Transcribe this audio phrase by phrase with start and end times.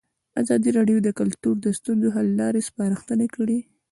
[0.41, 3.59] ازادي راډیو د کلتور د ستونزو حل لارې سپارښتنې کړي.